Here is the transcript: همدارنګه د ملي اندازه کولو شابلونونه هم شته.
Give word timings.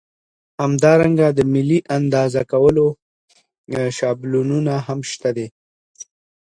همدارنګه 0.61 1.27
د 1.37 1.39
ملي 1.53 1.79
اندازه 1.97 2.41
کولو 2.51 2.87
شابلونونه 3.97 4.73
هم 4.87 4.99
شته. 5.11 5.31